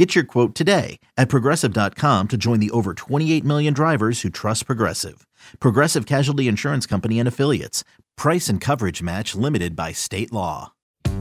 [0.00, 4.64] Get your quote today at progressive.com to join the over 28 million drivers who trust
[4.64, 5.26] Progressive.
[5.60, 7.84] Progressive Casualty Insurance Company and Affiliates.
[8.16, 10.72] Price and coverage match limited by state law.
[11.04, 11.12] Fly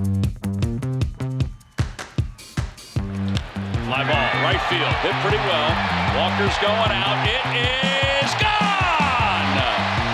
[4.07, 5.75] ball, right field, hit pretty well.
[6.15, 7.19] Walker's going out.
[7.27, 7.43] It
[8.23, 9.59] is gone!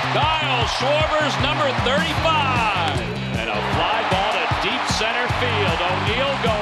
[0.09, 2.97] Kyle Schwarber's number 35.
[3.37, 5.77] And a fly ball to deep center field.
[5.85, 6.54] O'Neill going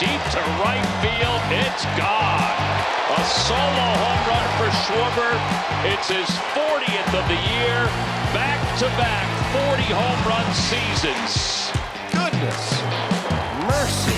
[0.00, 1.42] deep to right field.
[1.52, 2.56] It's gone!
[3.12, 5.36] A solo home run for Schwarber.
[5.92, 7.84] It's his 40th of the year.
[8.32, 11.70] Back to back 40 home run seasons.
[12.14, 12.80] Goodness.
[13.68, 14.16] Mercy.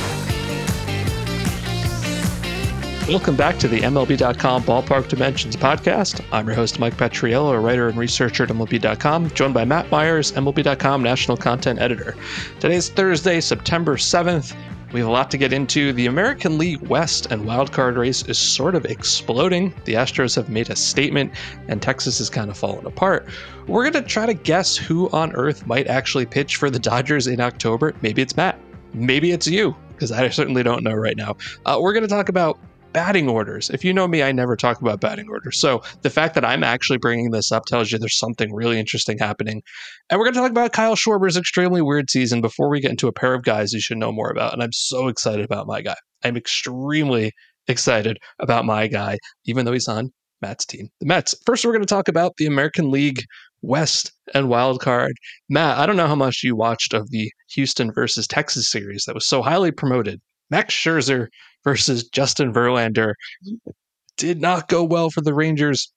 [3.11, 6.25] Welcome back to the MLB.com Ballpark Dimensions podcast.
[6.31, 10.31] I'm your host, Mike Petriello, a writer and researcher at MLB.com, joined by Matt Meyers,
[10.31, 12.15] MLB.com national content editor.
[12.61, 14.55] Today's Thursday, September 7th.
[14.93, 15.95] We have a lot to get into.
[15.95, 19.73] The American League West and wildcard race is sort of exploding.
[19.87, 21.33] The Astros have made a statement,
[21.69, 23.27] and Texas is kind of falling apart.
[23.67, 27.27] We're going to try to guess who on earth might actually pitch for the Dodgers
[27.27, 27.95] in October.
[28.03, 28.59] Maybe it's Matt.
[28.93, 31.39] Maybe it's you, because I certainly don't know right now.
[31.65, 32.59] Uh, we're going to talk about
[32.93, 33.71] batting orders.
[33.71, 35.59] If you know me, I never talk about batting orders.
[35.59, 39.19] So the fact that I'm actually bringing this up tells you there's something really interesting
[39.19, 39.63] happening.
[40.11, 43.09] And we're going to talk about Kyle Schwarber's extremely weird season before we get into
[43.09, 44.53] a pair of guys you should know more about.
[44.53, 45.97] And I'm so excited about my guy.
[46.25, 47.33] I'm extremely
[47.69, 51.35] excited about my guy, even though he's on Matt's team, the Mets.
[51.47, 53.23] First, we're going to talk about the American League
[53.63, 55.13] West and wild card.
[55.49, 59.15] Matt, I don't know how much you watched of the Houston versus Texas series that
[59.15, 60.21] was so highly promoted.
[60.51, 61.29] Max Scherzer
[61.65, 63.15] versus Justin Verlander
[63.47, 63.71] mm-hmm.
[64.17, 65.93] did not go well for the Rangers.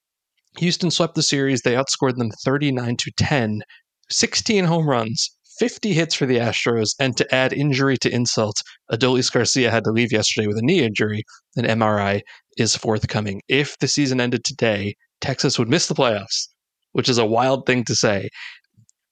[0.58, 1.62] Houston swept the series.
[1.62, 3.60] They outscored them 39 to 10,
[4.10, 8.56] 16 home runs, 50 hits for the Astros, and to add injury to insult,
[8.90, 11.24] Adolis Garcia had to leave yesterday with a knee injury.
[11.56, 12.20] An MRI
[12.58, 13.40] is forthcoming.
[13.48, 16.48] If the season ended today, Texas would miss the playoffs,
[16.92, 18.28] which is a wild thing to say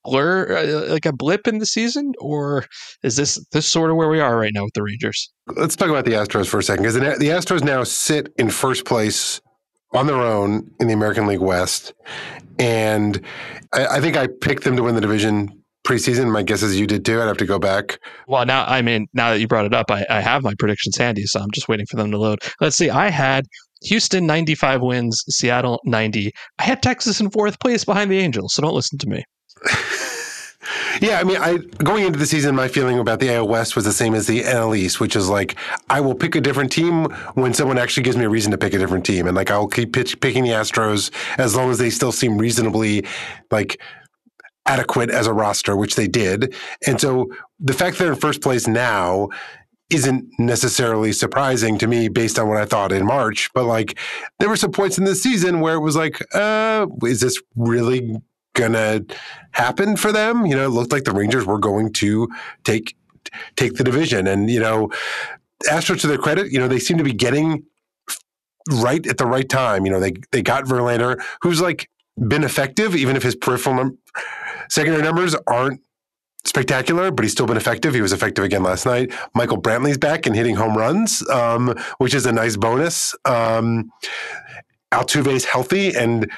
[0.05, 2.65] blur uh, like a blip in the season or
[3.03, 5.33] is this this sort of where we are right now with the rangers?
[5.57, 8.85] Let's talk about the astros for a second because the astros now sit in first
[8.85, 9.41] place
[9.93, 11.95] on their own in the american league west.
[12.59, 13.21] And
[13.73, 15.49] I, I think i picked them to win the division
[15.87, 16.31] preseason.
[16.33, 17.21] My guess is you did too.
[17.21, 17.99] I'd have to go back.
[18.29, 20.97] Well now i mean now that you brought it up i, I have my predictions
[20.97, 22.41] handy so i'm just waiting for them to load.
[22.61, 22.91] Let's see.
[22.91, 23.47] I had
[23.85, 26.33] Houston 95 wins, Seattle 90.
[26.59, 29.25] I had Texas in fourth place behind the Angels, so don't listen to me.
[31.01, 33.85] yeah, I mean, I going into the season, my feeling about the AL West was
[33.85, 35.57] the same as the NL East, which is like
[35.89, 37.05] I will pick a different team
[37.35, 39.69] when someone actually gives me a reason to pick a different team, and like I'll
[39.69, 43.05] keep pitch, picking the Astros as long as they still seem reasonably
[43.51, 43.81] like
[44.67, 46.55] adequate as a roster, which they did.
[46.87, 49.29] And so the fact that they're in first place now
[49.91, 53.51] isn't necessarily surprising to me based on what I thought in March.
[53.55, 53.99] But like
[54.39, 58.17] there were some points in the season where it was like, uh, is this really
[58.55, 59.03] gonna
[59.53, 60.47] happen for them?
[60.47, 62.29] You know, it looked like the Rangers were going to
[62.65, 62.97] take
[63.57, 64.27] take the division.
[64.27, 64.91] And, you know,
[65.69, 67.65] Astros to their credit, you know, they seem to be getting
[68.71, 69.87] right at the right time.
[69.87, 71.89] You know, they they got Verlander, who's like
[72.29, 73.99] been effective, even if his peripheral num-
[74.69, 75.81] secondary numbers aren't
[76.45, 77.95] spectacular, but he's still been effective.
[77.95, 79.13] He was effective again last night.
[79.35, 83.15] Michael Brantley's back and hitting home runs, um, which is a nice bonus.
[83.25, 83.91] Um,
[84.93, 86.31] Altuve's healthy and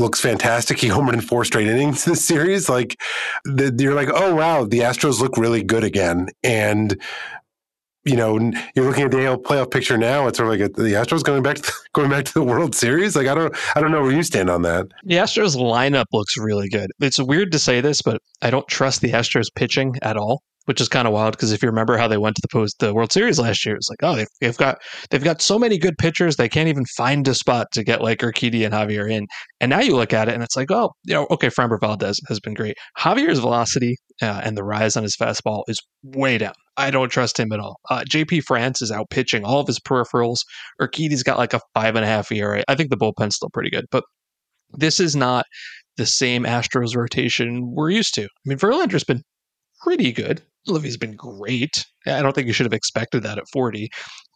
[0.00, 0.78] looks fantastic.
[0.78, 2.68] He homered in four straight innings this series.
[2.68, 3.00] Like
[3.44, 6.28] the, you're like, oh wow, the Astros look really good again.
[6.42, 7.00] And
[8.04, 8.38] you know,
[8.74, 10.26] you're looking at the AL playoff picture now.
[10.26, 13.14] It's sort of like the Astros going back to, going back to the World Series.
[13.14, 14.86] Like I don't I don't know where you stand on that.
[15.04, 16.90] The Astros lineup looks really good.
[17.00, 20.80] It's weird to say this, but I don't trust the Astros pitching at all which
[20.80, 22.94] is kind of wild because if you remember how they went to the post the
[22.94, 24.78] World Series last year, it's like oh they've, they've, got
[25.10, 28.20] they've got so many good pitchers they can't even find a spot to get like
[28.20, 29.26] Urquidy and Javier in.
[29.60, 32.20] And now you look at it and it's like oh you know okay Framber Valdez
[32.28, 32.76] has been great.
[32.98, 36.54] Javier's velocity uh, and the rise on his fastball is way down.
[36.76, 37.78] I don't trust him at all.
[37.90, 40.40] Uh, JP France is out pitching all of his peripherals.
[40.80, 42.64] Urquidy's got like a five and a half ERA.
[42.68, 44.04] I think the bullpen's still pretty good, but
[44.72, 45.46] this is not
[45.96, 48.24] the same Astros rotation we're used to.
[48.24, 49.22] I mean, Verlander's been
[49.82, 50.42] pretty good.
[50.66, 51.84] Livy's been great.
[52.06, 53.88] I don't think you should have expected that at 40.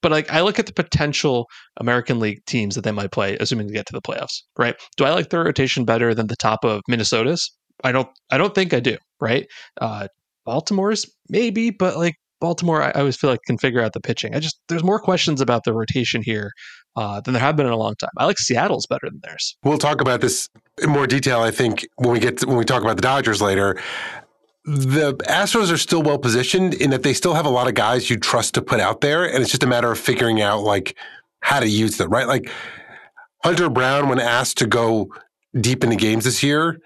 [0.03, 1.47] But like I look at the potential
[1.79, 4.75] American League teams that they might play, assuming they get to the playoffs, right?
[4.97, 7.50] Do I like their rotation better than the top of Minnesota's?
[7.82, 9.47] I don't I don't think I do, right?
[9.81, 10.09] Uh
[10.44, 14.35] Baltimore's maybe, but like Baltimore, I, I always feel like can figure out the pitching.
[14.35, 16.53] I just there's more questions about the rotation here
[16.97, 18.11] uh, than there have been in a long time.
[18.19, 19.56] I like Seattle's better than theirs.
[19.65, 20.49] We'll talk about this
[20.82, 21.41] in more detail.
[21.41, 23.81] I think when we get to, when we talk about the Dodgers later.
[24.65, 28.09] The Astros are still well positioned in that they still have a lot of guys
[28.09, 30.97] you trust to put out there, and it's just a matter of figuring out like
[31.41, 32.27] how to use them, right?
[32.27, 32.51] Like
[33.43, 35.13] Hunter Brown, when asked to go
[35.61, 36.81] deep into games this year,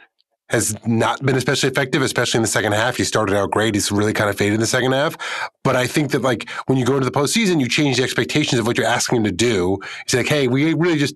[0.48, 2.96] has not been especially effective, especially in the second half.
[2.96, 3.74] He started out great.
[3.74, 5.16] He's really kind of faded in the second half.
[5.62, 8.58] But I think that like when you go into the postseason, you change the expectations
[8.58, 9.78] of what you're asking him to do.
[10.06, 11.14] He's like, hey, we really just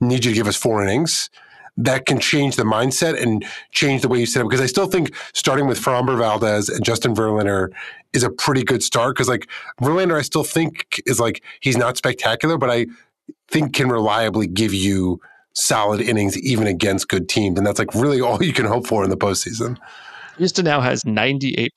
[0.00, 1.28] need you to give us four innings.
[1.76, 4.48] That can change the mindset and change the way you set up.
[4.48, 7.70] Because I still think starting with Framber Valdez and Justin Verlander
[8.12, 9.14] is a pretty good start.
[9.14, 9.48] Because like
[9.80, 12.86] Verlander, I still think is like he's not spectacular, but I
[13.48, 15.20] think can reliably give you
[15.54, 17.58] solid innings even against good teams.
[17.58, 19.78] And that's like really all you can hope for in the postseason.
[20.40, 21.68] Houston now has 98%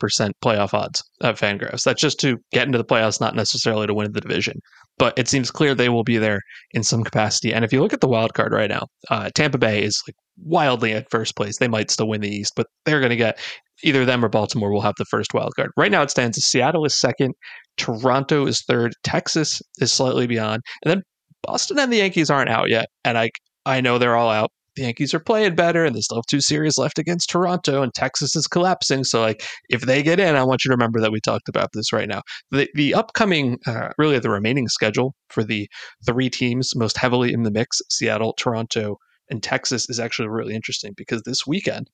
[0.41, 1.83] playoff odds at Fangraphs.
[1.83, 4.59] That's just to get into the playoffs, not necessarily to win the division.
[4.97, 6.39] But it seems clear they will be there
[6.71, 7.53] in some capacity.
[7.53, 10.15] And if you look at the wild card right now, uh, Tampa Bay is like
[10.45, 11.57] wildly at first place.
[11.57, 13.37] They might still win the East, but they're going to get
[13.83, 15.71] either them or Baltimore will have the first wild card.
[15.75, 17.33] Right now it stands as Seattle is second,
[17.75, 21.01] Toronto is third, Texas is slightly beyond, and then
[21.41, 22.87] Boston and the Yankees aren't out yet.
[23.03, 23.31] And I
[23.65, 24.51] I know they're all out.
[24.75, 27.93] The Yankees are playing better and they still have two series left against Toronto and
[27.93, 29.03] Texas is collapsing.
[29.03, 31.69] So like if they get in, I want you to remember that we talked about
[31.73, 32.21] this right now.
[32.51, 35.67] The the upcoming uh, really the remaining schedule for the
[36.05, 38.97] three teams most heavily in the mix, Seattle, Toronto,
[39.29, 41.89] and Texas is actually really interesting because this weekend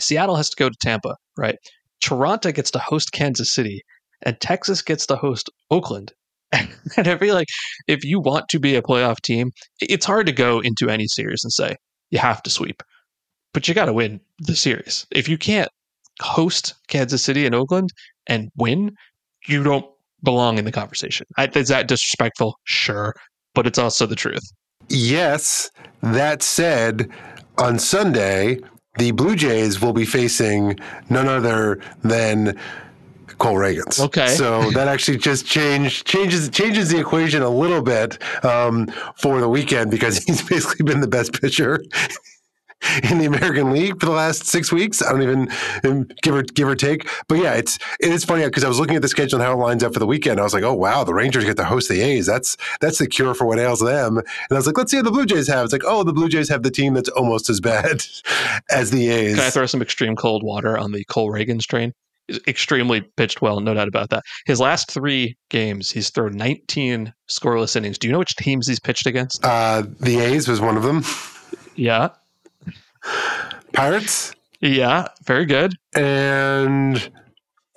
[0.00, 1.56] Seattle has to go to Tampa, right?
[2.00, 3.82] Toronto gets to host Kansas City
[4.22, 6.12] and Texas gets to host Oakland
[6.96, 7.46] and I feel like
[7.86, 11.44] if you want to be a playoff team, it's hard to go into any series
[11.44, 11.76] and say
[12.10, 12.82] you have to sweep,
[13.52, 15.06] but you got to win the series.
[15.10, 15.68] If you can't
[16.20, 17.92] host Kansas City and Oakland
[18.26, 18.94] and win,
[19.46, 19.86] you don't
[20.22, 21.26] belong in the conversation.
[21.38, 22.58] Is that disrespectful?
[22.64, 23.14] Sure,
[23.54, 24.42] but it's also the truth.
[24.88, 25.70] Yes.
[26.02, 27.08] That said,
[27.58, 28.58] on Sunday,
[28.98, 30.78] the Blue Jays will be facing
[31.08, 32.58] none other than
[33.40, 33.98] Cole Ragans.
[33.98, 34.28] Okay.
[34.28, 39.48] So that actually just change changes changes the equation a little bit um, for the
[39.48, 41.82] weekend because he's basically been the best pitcher
[43.10, 45.02] in the American League for the last six weeks.
[45.02, 45.50] I don't even
[45.84, 47.08] um, give or give or take.
[47.28, 49.54] But yeah, it's it is funny because I was looking at the schedule and how
[49.54, 50.38] it lines up for the weekend.
[50.38, 52.26] I was like, oh wow, the Rangers get to host the A's.
[52.26, 54.18] That's that's the cure for what ails them.
[54.18, 55.64] And I was like, let's see what the Blue Jays have.
[55.64, 58.04] It's like, oh, the Blue Jays have the team that's almost as bad
[58.70, 59.36] as the A's.
[59.36, 61.94] Can I throw some extreme cold water on the Cole Ragans train?
[62.46, 64.22] Extremely pitched well, no doubt about that.
[64.46, 67.98] His last three games, he's thrown 19 scoreless innings.
[67.98, 69.44] Do you know which teams he's pitched against?
[69.44, 71.02] Uh, the A's was one of them.
[71.76, 72.08] Yeah.
[73.72, 74.34] Pirates.
[74.60, 75.74] Yeah, very good.
[75.94, 77.10] And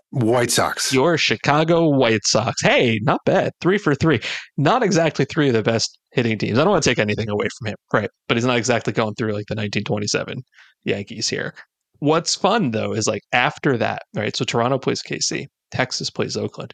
[0.10, 0.94] White Sox.
[0.94, 2.62] Your Chicago White Sox.
[2.62, 3.54] Hey, not bad.
[3.62, 4.20] Three for three.
[4.58, 6.60] Not exactly three of the best hitting teams.
[6.60, 8.10] I don't want to take anything away from him, right?
[8.28, 10.44] But he's not exactly going through like the 1927
[10.84, 11.54] Yankees here
[12.04, 14.36] what's fun though is like after that, right?
[14.36, 16.74] So Toronto plays KC, Texas plays Oakland,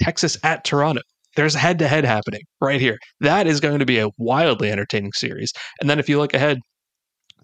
[0.00, 1.02] Texas at Toronto.
[1.36, 2.96] There's head to head happening right here.
[3.20, 5.52] That is going to be a wildly entertaining series.
[5.80, 6.58] And then if you look ahead,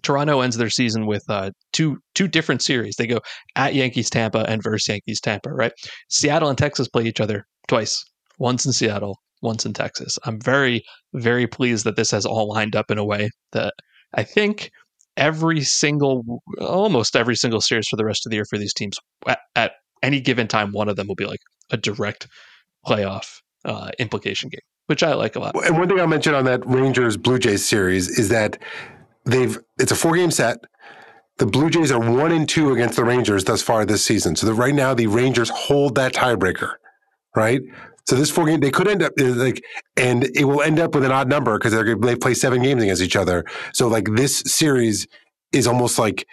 [0.01, 2.95] Toronto ends their season with uh, two two different series.
[2.95, 3.19] They go
[3.55, 5.71] at Yankees Tampa and versus Yankees Tampa, right?
[6.09, 8.03] Seattle and Texas play each other twice.
[8.39, 10.17] Once in Seattle, once in Texas.
[10.25, 10.83] I'm very
[11.13, 13.75] very pleased that this has all lined up in a way that
[14.15, 14.71] I think
[15.17, 18.97] every single, almost every single series for the rest of the year for these teams.
[19.27, 21.39] At, at any given time, one of them will be like
[21.71, 22.27] a direct
[22.85, 25.55] playoff uh, implication game, which I like a lot.
[25.65, 28.57] And one thing I'll mention on that Rangers Blue Jays series is that
[29.25, 30.57] they've it's a four game set.
[31.37, 34.35] The Blue Jays are one and two against the Rangers thus far this season.
[34.35, 36.73] So that right now the Rangers hold that tiebreaker,
[37.35, 37.61] right?
[38.05, 39.63] So this four game, they could end up uh, like,
[39.95, 42.83] and it will end up with an odd number because they're they play seven games
[42.83, 43.45] against each other.
[43.73, 45.07] So like this series
[45.51, 46.27] is almost like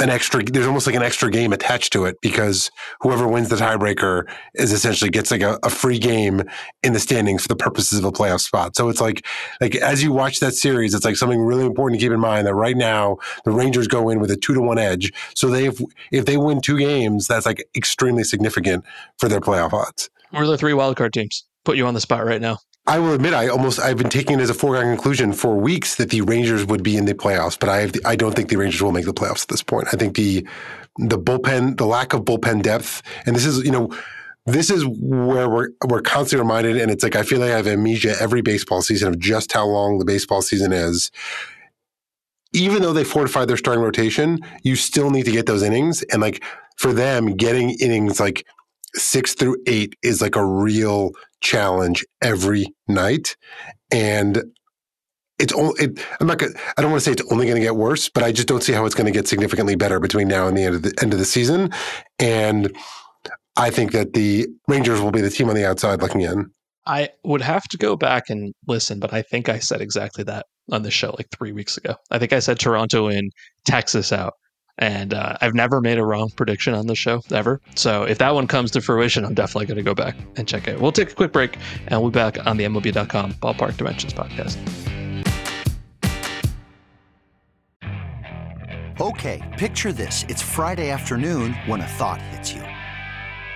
[0.00, 0.42] an extra.
[0.42, 4.72] There's almost like an extra game attached to it because whoever wins the tiebreaker is
[4.72, 6.42] essentially gets like a, a free game
[6.82, 8.74] in the standings for the purposes of a playoff spot.
[8.74, 9.26] So it's like
[9.60, 12.46] like as you watch that series, it's like something really important to keep in mind
[12.46, 15.12] that right now the Rangers go in with a two to one edge.
[15.34, 18.86] So they if if they win two games, that's like extremely significant
[19.18, 20.08] for their playoff odds.
[20.32, 21.44] We're the three wildcard teams.
[21.64, 22.58] Put you on the spot right now.
[22.86, 25.96] I will admit, I almost I've been taking it as a foregone conclusion for weeks
[25.96, 28.82] that the Rangers would be in the playoffs, but I I don't think the Rangers
[28.82, 29.88] will make the playoffs at this point.
[29.92, 30.46] I think the
[30.98, 33.94] the bullpen, the lack of bullpen depth, and this is you know
[34.46, 37.68] this is where we're we're constantly reminded, and it's like I feel like I have
[37.68, 41.12] amnesia every baseball season of just how long the baseball season is.
[42.52, 46.20] Even though they fortified their starting rotation, you still need to get those innings, and
[46.20, 46.42] like
[46.76, 48.44] for them, getting innings like
[48.94, 53.36] six through eight is like a real challenge every night.
[53.90, 54.42] And
[55.38, 57.62] it's only, it, I'm not gonna, I don't want to say it's only going to
[57.62, 60.28] get worse, but I just don't see how it's going to get significantly better between
[60.28, 61.70] now and the end of the end of the season.
[62.18, 62.76] And
[63.56, 66.50] I think that the Rangers will be the team on the outside looking in.
[66.86, 70.46] I would have to go back and listen, but I think I said exactly that
[70.70, 71.94] on the show like three weeks ago.
[72.10, 73.30] I think I said Toronto in,
[73.64, 74.34] Texas out.
[74.78, 77.60] And uh, I've never made a wrong prediction on the show ever.
[77.76, 80.66] So if that one comes to fruition, I'm definitely going to go back and check
[80.66, 80.80] it.
[80.80, 84.56] We'll take a quick break and we'll be back on the MLB.com Ballpark Dimensions podcast.
[89.00, 90.24] Okay, picture this.
[90.28, 92.62] It's Friday afternoon when a thought hits you.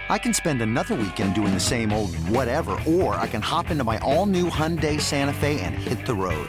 [0.09, 3.85] I can spend another weekend doing the same old whatever, or I can hop into
[3.85, 6.49] my all new Hyundai Santa Fe and hit the road.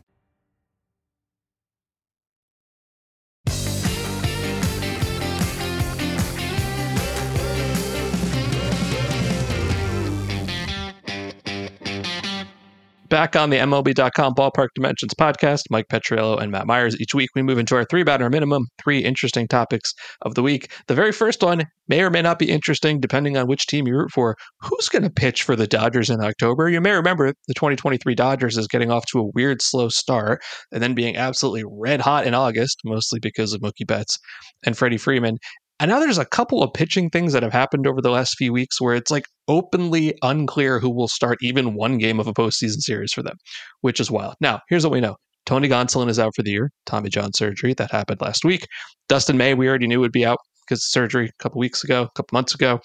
[13.11, 16.97] Back on the MLB.com Ballpark Dimensions podcast, Mike Petriello and Matt Meyers.
[16.97, 20.71] Each week we move into our three batter minimum, three interesting topics of the week.
[20.87, 23.97] The very first one may or may not be interesting depending on which team you
[23.97, 24.37] root for.
[24.61, 26.69] Who's going to pitch for the Dodgers in October?
[26.69, 30.41] You may remember the 2023 Dodgers is getting off to a weird slow start
[30.71, 34.19] and then being absolutely red hot in August, mostly because of Mookie Betts
[34.65, 35.37] and Freddie Freeman.
[35.81, 38.53] And now there's a couple of pitching things that have happened over the last few
[38.53, 42.81] weeks where it's like openly unclear who will start even one game of a postseason
[42.81, 43.35] series for them,
[43.81, 44.35] which is wild.
[44.39, 45.15] Now, here's what we know.
[45.47, 47.73] Tony Gonsolin is out for the year, Tommy John surgery.
[47.73, 48.67] That happened last week.
[49.09, 52.11] Dustin May, we already knew would be out because surgery a couple weeks ago, a
[52.15, 52.79] couple months ago.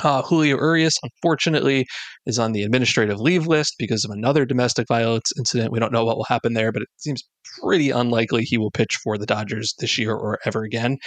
[0.00, 1.86] Uh, Julio Urias, unfortunately,
[2.26, 5.72] is on the administrative leave list because of another domestic violence incident.
[5.72, 7.22] We don't know what will happen there, but it seems
[7.60, 10.98] pretty unlikely he will pitch for the Dodgers this year or ever again.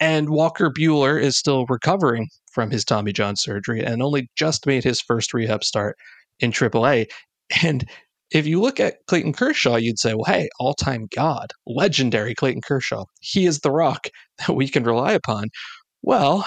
[0.00, 4.84] And Walker Buehler is still recovering from his Tommy John surgery and only just made
[4.84, 5.96] his first rehab start
[6.40, 7.06] in AAA.
[7.62, 7.88] And
[8.32, 12.62] if you look at Clayton Kershaw, you'd say, well, hey, all time God, legendary Clayton
[12.62, 13.04] Kershaw.
[13.20, 15.48] He is the rock that we can rely upon.
[16.02, 16.46] Well,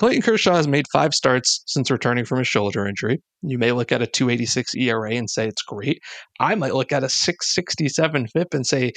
[0.00, 3.20] Clayton Kershaw has made five starts since returning from his shoulder injury.
[3.42, 6.00] You may look at a 286 ERA and say it's great.
[6.40, 8.92] I might look at a 667 FIP and say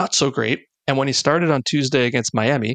[0.00, 0.62] not so great.
[0.88, 2.74] And when he started on Tuesday against Miami,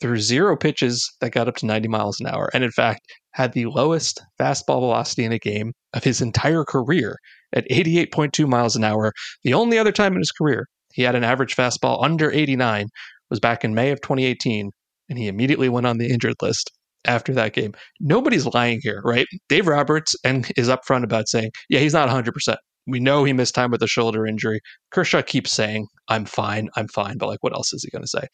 [0.00, 3.52] threw zero pitches that got up to 90 miles an hour, and in fact, had
[3.52, 7.18] the lowest fastball velocity in a game of his entire career
[7.52, 9.12] at 88.2 miles an hour.
[9.44, 12.86] The only other time in his career he had an average fastball under 89
[13.28, 14.70] was back in May of 2018,
[15.10, 16.70] and he immediately went on the injured list
[17.04, 17.74] after that game.
[18.00, 19.26] Nobody's lying here, right?
[19.48, 22.56] Dave Roberts and is upfront about saying, yeah, he's not 100%.
[22.86, 24.60] We know he missed time with a shoulder injury.
[24.90, 28.08] Kershaw keeps saying, I'm fine, I'm fine, but like, what else is he going to
[28.08, 28.26] say?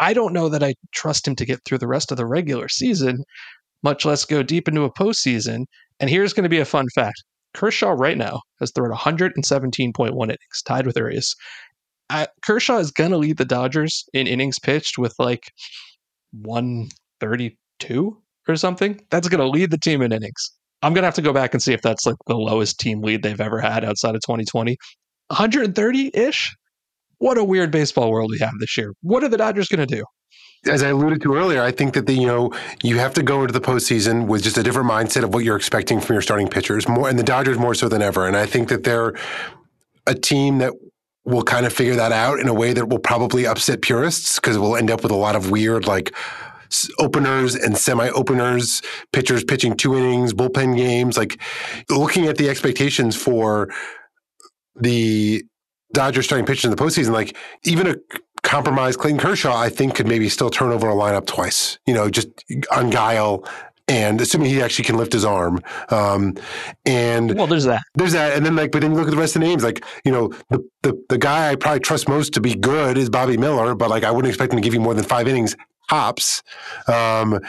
[0.00, 2.68] I don't know that I trust him to get through the rest of the regular
[2.68, 3.22] season,
[3.82, 5.64] much less go deep into a postseason.
[6.00, 10.62] And here's going to be a fun fact Kershaw right now has thrown 117.1 innings,
[10.64, 11.34] tied with Urias.
[12.08, 15.52] Uh, Kershaw is going to lead the Dodgers in innings pitched with like
[17.82, 18.16] 132
[18.48, 19.00] or something.
[19.10, 20.52] That's going to lead the team in innings.
[20.82, 23.02] I'm going to have to go back and see if that's like the lowest team
[23.02, 24.76] lead they've ever had outside of 2020.
[25.28, 26.56] 130 ish?
[27.20, 28.92] what a weird baseball world we have this year.
[29.02, 30.04] What are the Dodgers going to do?
[30.66, 33.42] As I alluded to earlier, I think that the you know you have to go
[33.42, 36.48] into the postseason with just a different mindset of what you're expecting from your starting
[36.48, 38.26] pitchers, more and the Dodgers more so than ever.
[38.26, 39.14] And I think that they're
[40.06, 40.74] a team that
[41.24, 44.58] will kind of figure that out in a way that will probably upset purists because
[44.58, 46.14] we'll end up with a lot of weird like
[46.98, 51.16] openers and semi-openers, pitchers pitching two innings, bullpen games.
[51.16, 51.40] Like
[51.88, 53.68] looking at the expectations for
[54.76, 55.44] the
[55.92, 57.96] Dodgers starting pitchers in the postseason, like even a
[58.42, 61.78] compromised Clayton Kershaw, I think could maybe still turn over a lineup twice.
[61.86, 62.28] You know, just
[62.70, 63.44] on guile
[63.90, 65.60] and assuming he actually can lift his arm.
[65.88, 66.36] Um,
[66.86, 67.82] and well, there's that.
[67.96, 69.64] There's that, and then like, but then you look at the rest of the names.
[69.64, 73.10] Like, you know, the the the guy I probably trust most to be good is
[73.10, 75.56] Bobby Miller, but like I wouldn't expect him to give you more than five innings
[75.90, 76.42] tops.
[76.86, 77.40] Um,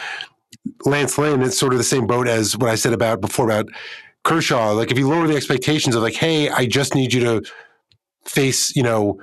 [0.86, 3.68] Lance Lynn, it's sort of the same boat as what I said about before about
[4.24, 4.72] Kershaw.
[4.72, 7.52] Like if you lower the expectations of like, hey, I just need you to
[8.26, 9.20] face, you know,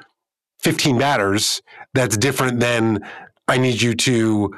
[0.61, 1.63] 15 batters,
[1.95, 3.01] that's different than
[3.47, 4.55] I need you to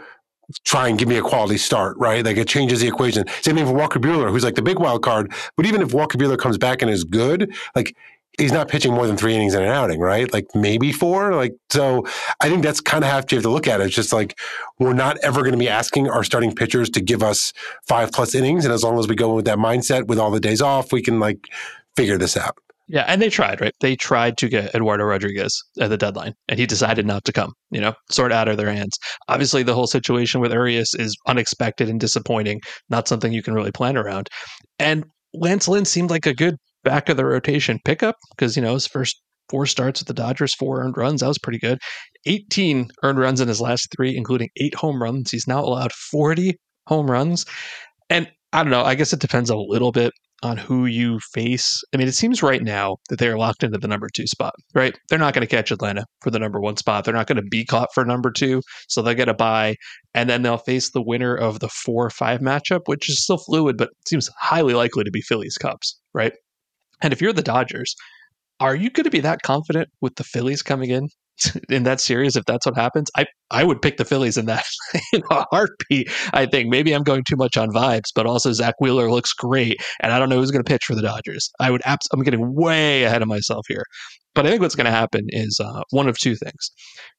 [0.65, 2.25] try and give me a quality start, right?
[2.25, 3.25] Like it changes the equation.
[3.43, 5.33] Same thing for Walker Buehler, who's like the big wild card.
[5.57, 7.95] But even if Walker Buehler comes back and is good, like
[8.39, 10.33] he's not pitching more than three innings in an outing, right?
[10.33, 11.35] Like maybe four.
[11.35, 12.07] Like so,
[12.41, 13.87] I think that's kind of how you have to look at it.
[13.87, 14.39] It's just like
[14.79, 17.53] we're not ever going to be asking our starting pitchers to give us
[17.89, 20.41] five plus innings, and as long as we go with that mindset with all the
[20.41, 21.39] days off, we can like
[21.97, 22.57] figure this out.
[22.93, 23.75] Yeah, and they tried, right?
[23.81, 27.53] They tried to get Eduardo Rodriguez at the deadline, and he decided not to come,
[27.71, 28.99] you know, sort out of their hands.
[29.29, 33.71] Obviously, the whole situation with Urias is unexpected and disappointing, not something you can really
[33.71, 34.29] plan around.
[34.81, 38.75] And Lance Lynn seemed like a good back of the rotation pickup because, you know,
[38.75, 41.21] his first four starts with the Dodgers, four earned runs.
[41.21, 41.79] That was pretty good.
[42.27, 45.31] 18 earned runs in his last three, including eight home runs.
[45.31, 46.57] He's now allowed 40
[46.87, 47.47] home runs.
[48.09, 51.83] And I don't know, I guess it depends a little bit on who you face.
[51.93, 54.99] I mean, it seems right now that they're locked into the number two spot, right?
[55.09, 57.05] They're not going to catch Atlanta for the number one spot.
[57.05, 58.63] They're not going to be caught for number two.
[58.89, 59.77] So they'll get a bye.
[60.15, 63.77] And then they'll face the winner of the four five matchup, which is still fluid,
[63.77, 66.33] but seems highly likely to be Phillies Cubs, right?
[67.03, 67.95] And if you're the Dodgers,
[68.61, 71.09] are you going to be that confident with the Phillies coming in
[71.69, 74.65] in that series, if that's what happens, I, I would pick the Phillies in that
[75.13, 76.11] in a heartbeat.
[76.33, 79.81] I think maybe I'm going too much on vibes, but also Zack Wheeler looks great,
[80.01, 81.51] and I don't know who's going to pitch for the Dodgers.
[81.59, 83.85] I would abs- I'm getting way ahead of myself here,
[84.35, 86.71] but I think what's going to happen is uh, one of two things.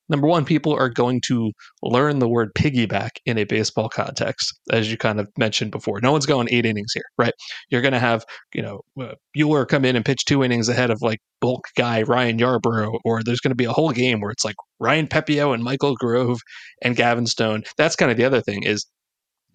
[0.09, 1.51] Number one, people are going to
[1.81, 6.01] learn the word piggyback in a baseball context, as you kind of mentioned before.
[6.01, 7.33] No one's going eight innings here, right?
[7.69, 10.89] You're going to have, you know, uh, Buehler come in and pitch two innings ahead
[10.89, 14.31] of like bulk guy Ryan Yarbrough, or there's going to be a whole game where
[14.31, 16.39] it's like Ryan Pepiot and Michael Grove
[16.81, 17.63] and Gavin Stone.
[17.77, 18.85] That's kind of the other thing is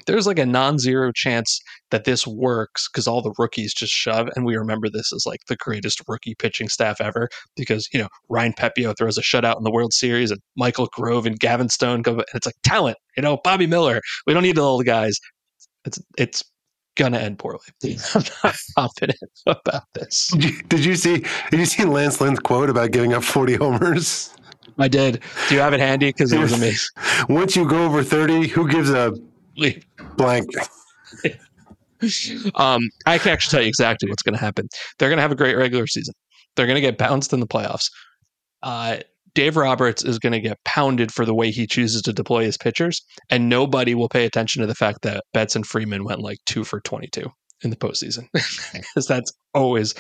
[0.07, 1.61] there's like a non-zero chance
[1.91, 5.41] that this works because all the rookies just shove and we remember this as like
[5.49, 9.65] the greatest rookie pitching staff ever because you know ryan Pepiot throws a shutout in
[9.65, 13.23] the world series and michael grove and gavin stone go and it's like talent you
[13.23, 15.19] know bobby miller we don't need all the guys
[15.85, 16.43] it's it's
[16.97, 17.59] gonna end poorly
[18.15, 22.39] i'm not confident about this did you, did you see did you see lance lynn's
[22.39, 24.33] quote about giving up 40 homers
[24.79, 25.23] I did.
[25.49, 26.11] Do you have it handy?
[26.11, 26.89] Because it was amazing.
[27.31, 29.11] Once you go over 30, who gives a
[30.17, 30.51] blank.
[32.55, 34.69] um, I can actually tell you exactly what's going to happen.
[34.99, 36.15] They're going to have a great regular season.
[36.55, 37.91] They're going to get bounced in the playoffs.
[38.63, 38.99] Uh,
[39.35, 42.57] Dave Roberts is going to get pounded for the way he chooses to deploy his
[42.57, 46.39] pitchers, and nobody will pay attention to the fact that Betts and Freeman went like
[46.47, 47.31] two for 22
[47.63, 49.95] in the postseason because that's always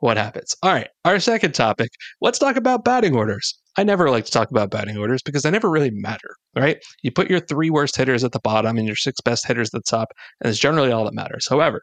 [0.00, 0.54] what happens.
[0.62, 1.90] All right, our second topic.
[2.20, 3.58] Let's talk about batting orders.
[3.76, 6.78] I never like to talk about batting orders because they never really matter, right?
[7.02, 9.84] You put your three worst hitters at the bottom and your six best hitters at
[9.84, 10.08] the top,
[10.40, 11.46] and it's generally all that matters.
[11.48, 11.82] However,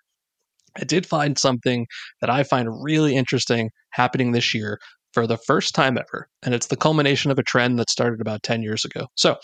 [0.77, 1.87] I did find something
[2.21, 4.79] that I find really interesting happening this year
[5.13, 8.43] for the first time ever, and it's the culmination of a trend that started about
[8.43, 9.07] 10 years ago.
[9.15, 9.37] So,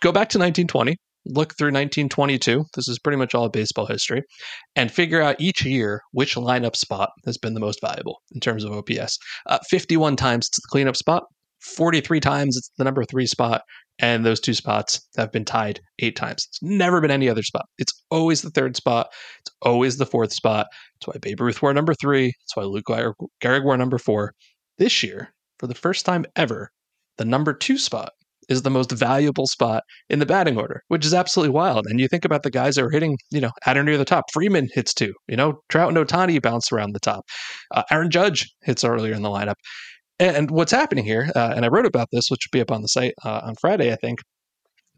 [0.00, 0.96] go back to 1920,
[1.30, 2.64] look through 1922.
[2.74, 4.22] This is pretty much all baseball history,
[4.76, 8.64] and figure out each year which lineup spot has been the most valuable in terms
[8.64, 9.18] of OPS.
[9.46, 11.24] Uh, 51 times it's the cleanup spot,
[11.60, 13.62] 43 times it's the number three spot,
[13.98, 16.46] and those two spots have been tied eight times.
[16.48, 17.66] It's never been any other spot.
[17.78, 19.08] It's always the third spot.
[19.40, 20.68] It's always the fourth spot.
[20.94, 22.26] That's why Babe Ruth wore number three.
[22.26, 24.34] That's why Lou Gehrig wore number four.
[24.78, 26.70] This year, for the first time ever,
[27.18, 28.12] the number two spot
[28.50, 31.86] is the most valuable spot in the batting order, which is absolutely wild.
[31.86, 34.04] And you think about the guys that are hitting, you know, at or near the
[34.04, 34.24] top.
[34.32, 35.14] Freeman hits two.
[35.28, 37.24] You know, Trout and Ohtani bounce around the top.
[37.70, 39.54] Uh, Aaron Judge hits earlier in the lineup.
[40.18, 42.72] And, and what's happening here, uh, and I wrote about this, which will be up
[42.72, 44.18] on the site uh, on Friday, I think,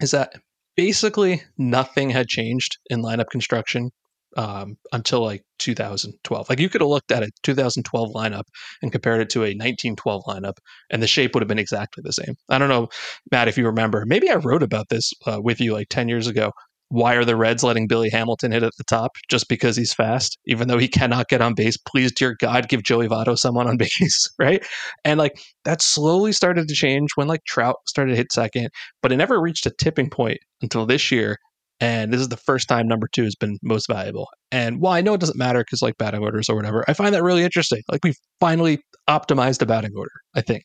[0.01, 0.33] is that
[0.75, 3.91] basically nothing had changed in lineup construction
[4.37, 6.49] um, until like 2012.
[6.49, 8.45] Like you could have looked at a 2012 lineup
[8.83, 10.55] and compared it to a 1912 lineup,
[10.91, 12.35] and the shape would have been exactly the same.
[12.49, 12.89] I don't know,
[13.31, 14.05] Matt, if you remember.
[14.07, 16.53] Maybe I wrote about this uh, with you like 10 years ago.
[16.89, 20.39] Why are the Reds letting Billy Hamilton hit at the top just because he's fast,
[20.45, 21.79] even though he cannot get on base?
[21.79, 24.63] Please, dear God, give Joey Votto someone on base, right?
[25.03, 28.69] And like that slowly started to change when like Trout started to hit second,
[29.01, 31.39] but it never reached a tipping point until this year
[31.83, 34.29] and this is the first time number two has been most valuable.
[34.53, 37.13] And while I know it doesn't matter because like batting orders or whatever, I find
[37.13, 37.83] that really interesting.
[37.91, 38.79] Like we've finally
[39.11, 40.63] optimized a batting order, I think.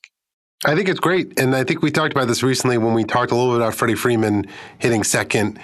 [0.63, 1.39] I think it's great.
[1.39, 3.73] And I think we talked about this recently when we talked a little bit about
[3.73, 4.45] Freddie Freeman
[4.77, 5.59] hitting second.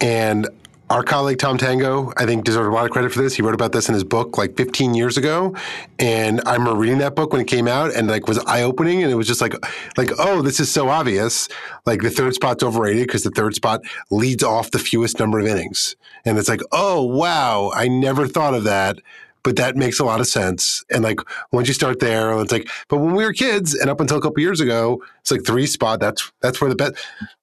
[0.00, 0.48] And
[0.92, 3.34] our colleague Tom Tango, I think, deserves a lot of credit for this.
[3.34, 5.56] He wrote about this in his book like 15 years ago,
[5.98, 9.02] and I remember reading that book when it came out, and like was eye opening,
[9.02, 9.54] and it was just like,
[9.96, 11.48] like oh, this is so obvious.
[11.86, 15.46] Like the third spot's overrated because the third spot leads off the fewest number of
[15.46, 18.98] innings, and it's like, oh wow, I never thought of that
[19.44, 20.84] but that makes a lot of sense.
[20.88, 21.18] And like
[21.50, 24.20] once you start there, it's like, but when we were kids and up until a
[24.20, 25.98] couple years ago, it's like three spot.
[25.98, 26.94] That's that's where the best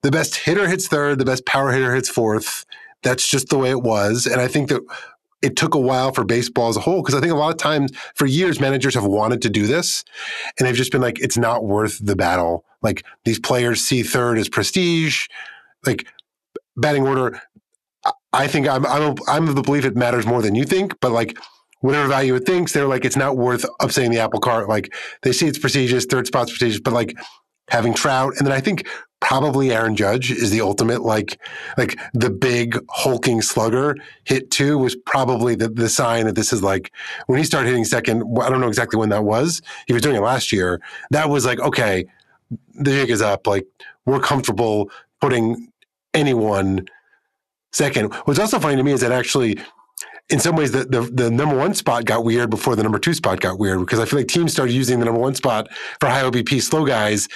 [0.01, 2.65] the best hitter hits third, the best power hitter hits fourth.
[3.03, 4.25] That's just the way it was.
[4.25, 4.81] And I think that
[5.41, 7.57] it took a while for baseball as a whole because I think a lot of
[7.57, 10.03] times for years managers have wanted to do this
[10.57, 12.65] and they've just been like, it's not worth the battle.
[12.81, 15.27] Like these players see third as prestige,
[15.85, 16.07] like
[16.75, 17.41] batting order.
[18.31, 21.11] I think I'm I'm I'm of the belief it matters more than you think, but
[21.11, 21.37] like
[21.81, 24.67] whatever value it thinks, they're like, it's not worth upsetting the apple cart.
[24.67, 27.17] Like they see it's prestigious, third spot's prestigious, but like
[27.69, 28.87] having Trout, and then I think
[29.19, 31.39] probably Aaron Judge is the ultimate like
[31.77, 33.95] like the big hulking slugger.
[34.23, 36.91] Hit two was probably the, the sign that this is like
[37.27, 38.23] when he started hitting second.
[38.41, 39.61] I don't know exactly when that was.
[39.87, 40.81] He was doing it last year.
[41.11, 42.05] That was like okay,
[42.75, 43.47] the jig is up.
[43.47, 43.65] Like
[44.05, 44.89] we're comfortable
[45.21, 45.71] putting
[46.13, 46.87] anyone
[47.71, 48.13] second.
[48.25, 49.59] What's also funny to me is that actually
[50.29, 53.13] in some ways the, the, the number one spot got weird before the number two
[53.13, 55.67] spot got weird because I feel like teams started using the number one spot
[55.99, 57.27] for high OBP slow guys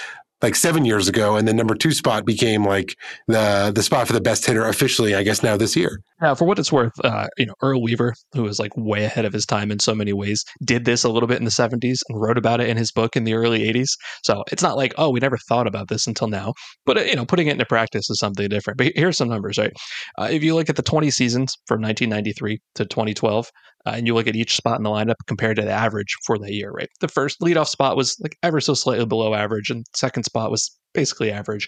[0.44, 2.96] like seven years ago, and the number two spot became like
[3.28, 6.02] the the spot for the best hitter officially, I guess now this year.
[6.22, 9.26] Yeah, for what it's worth, uh, you know Earl Weaver, who was like way ahead
[9.26, 12.00] of his time in so many ways, did this a little bit in the '70s
[12.10, 13.90] and wrote about it in his book in the early '80s.
[14.24, 16.54] So it's not like oh we never thought about this until now,
[16.86, 18.78] but uh, you know putting it into practice is something different.
[18.78, 19.74] But here's some numbers, right?
[20.18, 23.50] Uh, if you look at the 20 seasons from 1993 to 2012,
[23.86, 26.38] uh, and you look at each spot in the lineup compared to the average for
[26.40, 26.90] that year, right?
[27.02, 30.72] The first leadoff spot was like ever so slightly below average, and second spot was
[30.94, 31.68] basically average.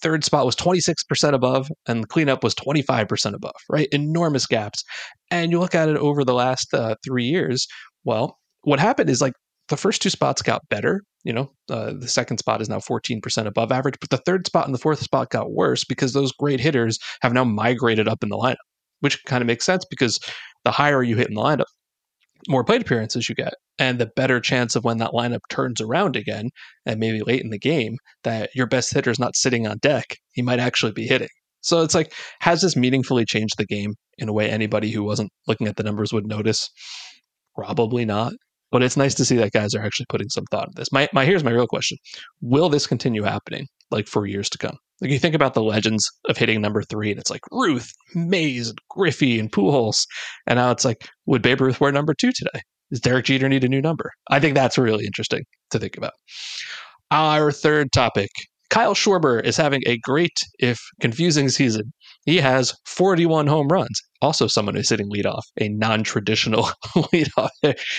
[0.00, 3.88] Third spot was 26% above, and the cleanup was 25% above, right?
[3.90, 4.84] Enormous gaps.
[5.30, 7.66] And you look at it over the last uh, three years,
[8.04, 9.32] well, what happened is like
[9.68, 11.02] the first two spots got better.
[11.24, 14.66] You know, uh, the second spot is now 14% above average, but the third spot
[14.66, 18.28] and the fourth spot got worse because those great hitters have now migrated up in
[18.28, 18.56] the lineup,
[19.00, 20.20] which kind of makes sense because
[20.64, 21.66] the higher you hit in the lineup,
[22.48, 26.16] more plate appearances you get, and the better chance of when that lineup turns around
[26.16, 26.50] again,
[26.86, 30.16] and maybe late in the game, that your best hitter is not sitting on deck.
[30.32, 31.28] He might actually be hitting.
[31.60, 35.30] So it's like, has this meaningfully changed the game in a way anybody who wasn't
[35.46, 36.70] looking at the numbers would notice?
[37.54, 38.32] Probably not.
[38.70, 40.92] But it's nice to see that guys are actually putting some thought into this.
[40.92, 41.96] My, my here's my real question:
[42.42, 44.76] Will this continue happening like for years to come?
[45.00, 48.72] Like you think about the legends of hitting number three, and it's like Ruth, Mays,
[48.90, 50.06] Griffey, and Pujols,
[50.46, 52.62] and now it's like, would Babe Ruth wear number two today?
[52.90, 54.10] Does Derek Jeter need a new number?
[54.30, 56.14] I think that's really interesting to think about.
[57.10, 58.30] Our third topic:
[58.70, 61.92] Kyle Schwarber is having a great, if confusing, season.
[62.24, 64.02] He has 41 home runs.
[64.20, 66.64] Also, someone who's hitting leadoff, a non-traditional
[66.96, 67.50] leadoff,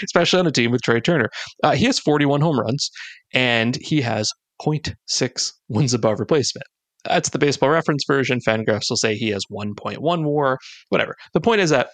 [0.03, 1.29] especially on a team with Trea Turner.
[1.63, 2.91] Uh, he has 41 home runs,
[3.33, 4.31] and he has
[4.61, 6.65] 0.6 wins above replacement.
[7.05, 8.39] That's the baseball reference version.
[8.45, 10.57] Fangraphs will say he has 1.1 war,
[10.89, 11.15] whatever.
[11.33, 11.89] The point is that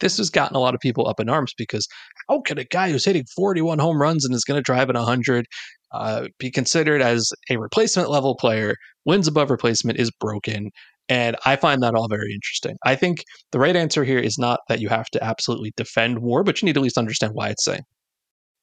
[0.00, 1.88] this has gotten a lot of people up in arms because
[2.28, 4.96] how can a guy who's hitting 41 home runs and is going to drive in
[4.96, 5.46] 100
[5.92, 8.74] uh, be considered as a replacement level player?
[9.06, 10.70] Wins above replacement is broken.
[11.08, 12.76] And I find that all very interesting.
[12.84, 13.22] I think
[13.52, 16.66] the right answer here is not that you have to absolutely defend war, but you
[16.66, 17.82] need to at least understand why it's saying.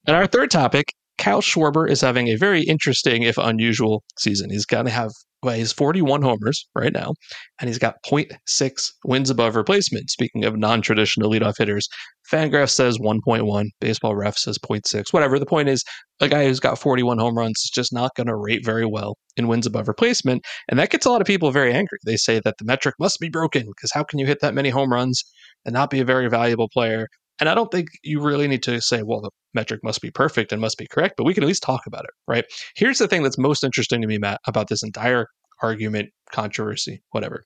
[0.06, 4.50] And our third topic Kyle Schwarber is having a very interesting, if unusual, season.
[4.50, 5.12] He's going to have
[5.44, 7.14] well, he's 41 homers right now,
[7.60, 10.10] and he's got 0.6 wins above replacement.
[10.10, 11.88] Speaking of non traditional leadoff hitters,
[12.32, 15.38] Fangraph says 1.1, Baseball Ref says 0.6, whatever.
[15.38, 15.84] The point is,
[16.22, 19.18] a guy who's got 41 home runs is just not going to rate very well
[19.36, 20.44] in wins above replacement.
[20.70, 21.98] And that gets a lot of people very angry.
[22.06, 24.70] They say that the metric must be broken because how can you hit that many
[24.70, 25.24] home runs
[25.66, 27.08] and not be a very valuable player?
[27.44, 30.54] And I don't think you really need to say, well, the metric must be perfect
[30.54, 32.46] and must be correct, but we can at least talk about it, right?
[32.78, 35.28] Here's the thing that's most interesting to me, Matt, about this entire
[35.62, 37.44] argument, controversy, whatever.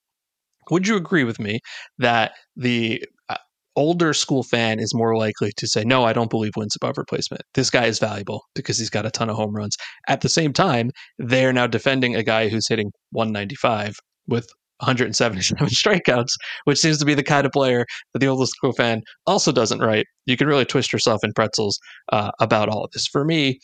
[0.70, 1.62] Would you agree with me
[1.98, 3.38] that the uh,
[3.76, 7.42] older school fan is more likely to say, no, I don't believe wins above replacement.
[7.56, 9.78] This guy is valuable because he's got a ton of home runs.
[10.08, 13.96] At the same time, they're now defending a guy who's hitting 195
[14.28, 14.48] with
[14.80, 16.34] 177 strikeouts,
[16.66, 19.80] which seems to be the kind of player that the oldest school fan also doesn't
[19.80, 20.06] write.
[20.26, 21.80] You can really twist yourself in pretzels
[22.12, 23.08] uh, about all of this.
[23.08, 23.60] For me,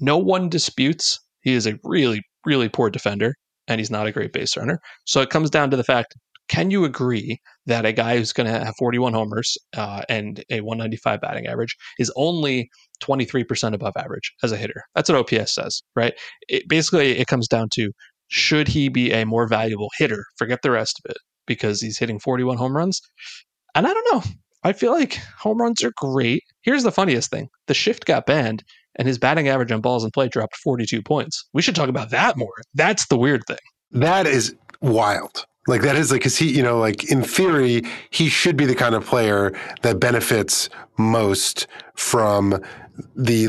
[0.00, 3.34] no one disputes he is a really, really poor defender,
[3.68, 4.80] and he's not a great base runner.
[5.06, 6.14] So it comes down to the fact
[6.48, 10.60] can you agree that a guy who's going to have 41 homers uh, and a
[10.60, 12.68] 195 batting average is only
[13.02, 14.82] 23% above average as a hitter?
[14.94, 16.12] That's what OPS says, right?
[16.48, 17.90] It, basically, it comes down to
[18.28, 20.24] should he be a more valuable hitter?
[20.36, 21.18] Forget the rest of it.
[21.46, 23.00] because he's hitting 41 home runs.
[23.74, 24.22] And I don't know.
[24.62, 26.42] I feel like home runs are great.
[26.62, 28.64] Here's the funniest thing the shift got banned,
[28.96, 31.44] and his batting average on balls in play dropped 42 points.
[31.52, 32.54] We should talk about that more.
[32.74, 33.58] That's the weird thing.
[33.90, 35.44] That is wild.
[35.66, 38.74] Like that is like, cause he, you know, like in theory, he should be the
[38.74, 42.62] kind of player that benefits most from
[43.16, 43.48] the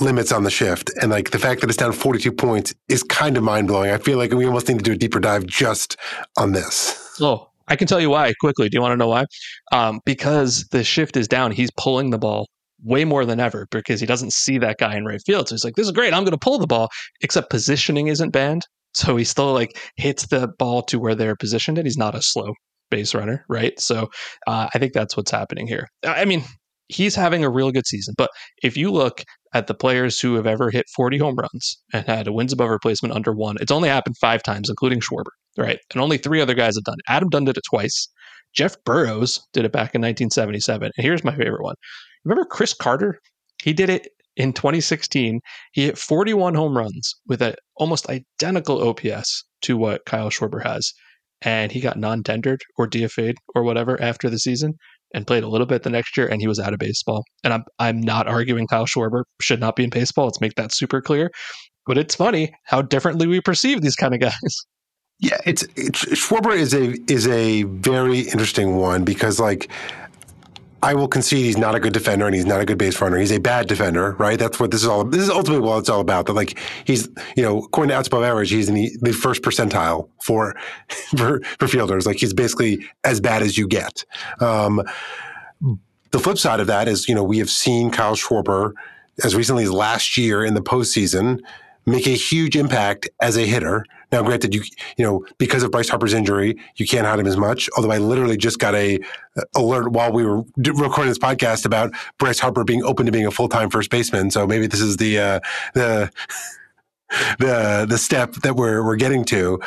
[0.00, 0.90] limits on the shift.
[1.00, 3.90] And like the fact that it's down 42 points is kind of mind blowing.
[3.90, 5.96] I feel like we almost need to do a deeper dive just
[6.36, 7.16] on this.
[7.20, 8.68] Oh, I can tell you why quickly.
[8.68, 9.24] Do you want to know why?
[9.72, 11.52] Um, because the shift is down.
[11.52, 12.46] He's pulling the ball
[12.82, 15.48] way more than ever because he doesn't see that guy in right field.
[15.48, 16.14] So he's like, this is great.
[16.14, 16.88] I'm going to pull the ball,
[17.20, 18.62] except positioning isn't banned.
[18.94, 22.22] So he still like hits the ball to where they're positioned and he's not a
[22.22, 22.54] slow
[22.90, 23.78] base runner, right?
[23.78, 24.08] So
[24.46, 25.88] uh, I think that's what's happening here.
[26.04, 26.42] I mean,
[26.88, 28.30] he's having a real good season, but
[28.62, 29.22] if you look
[29.54, 32.70] at the players who have ever hit 40 home runs and had a wins above
[32.70, 35.78] replacement under one, it's only happened five times, including Schwarber, right?
[35.92, 37.12] And only three other guys have done it.
[37.12, 38.08] Adam Dunn did it twice.
[38.54, 40.90] Jeff Burroughs did it back in 1977.
[40.96, 41.76] And here's my favorite one.
[42.24, 43.20] Remember Chris Carter?
[43.62, 44.08] He did it
[44.38, 45.40] in 2016,
[45.72, 50.92] he hit 41 home runs with an almost identical OPS to what Kyle Schwarber has.
[51.42, 54.74] And he got non tendered or DFA'd or whatever after the season
[55.14, 57.24] and played a little bit the next year and he was out of baseball.
[57.44, 60.26] And I'm I'm not arguing Kyle Schwarber should not be in baseball.
[60.26, 61.30] Let's make that super clear.
[61.86, 64.32] But it's funny how differently we perceive these kind of guys.
[65.20, 69.68] Yeah, it's, it's Schwarber is a is a very interesting one because like
[70.82, 73.18] I will concede he's not a good defender and he's not a good base runner.
[73.18, 74.38] He's a bad defender, right?
[74.38, 75.04] That's what this is all.
[75.04, 76.26] This is ultimately what it's all about.
[76.26, 79.42] That like he's, you know, according to outs above average, he's in the, the first
[79.42, 80.54] percentile for,
[81.16, 82.06] for for fielders.
[82.06, 84.04] Like he's basically as bad as you get.
[84.40, 84.82] Um,
[86.10, 88.72] the flip side of that is, you know, we have seen Kyle Schwarber
[89.24, 91.40] as recently as last year in the postseason
[91.86, 93.84] make a huge impact as a hitter.
[94.10, 94.62] Now, granted, you
[94.96, 97.68] you know because of Bryce Harper's injury, you can't hide him as much.
[97.76, 98.98] Although I literally just got a,
[99.36, 103.26] a alert while we were recording this podcast about Bryce Harper being open to being
[103.26, 104.30] a full time first baseman.
[104.30, 105.40] So maybe this is the uh,
[105.74, 106.10] the
[107.38, 109.60] the the step that we're we're getting to.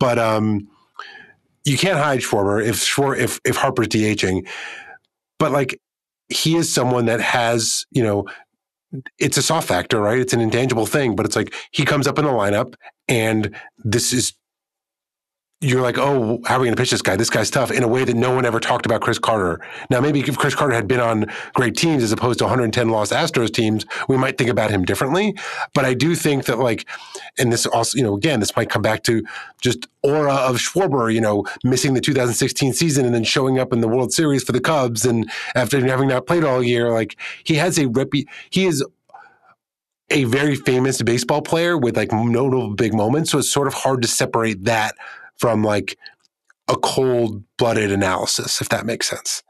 [0.00, 0.68] But um,
[1.64, 4.48] you can't hide Schwarber if if if Harper's DHing.
[5.38, 5.80] But like
[6.28, 8.26] he is someone that has you know
[9.18, 10.18] it's a soft factor, right?
[10.18, 12.74] It's an intangible thing, but it's like he comes up in the lineup
[13.08, 14.34] and this is
[15.64, 17.16] you're like, oh, how are we going to pitch this guy?
[17.16, 19.60] This guy's tough in a way that no one ever talked about Chris Carter.
[19.88, 23.12] Now, maybe if Chris Carter had been on great teams as opposed to 110 lost
[23.12, 25.34] Astros teams, we might think about him differently.
[25.72, 26.86] But I do think that, like,
[27.38, 29.24] and this also, you know, again, this might come back to
[29.60, 33.80] just aura of Schwarber, you know, missing the 2016 season and then showing up in
[33.80, 35.06] the World Series for the Cubs.
[35.06, 38.10] And after having not played all year, like, he has a rep,
[38.50, 38.84] he is
[40.10, 43.30] a very famous baseball player with like notable big moments.
[43.30, 44.94] So it's sort of hard to separate that
[45.38, 45.96] from like
[46.68, 49.42] a cold blooded analysis, if that makes sense.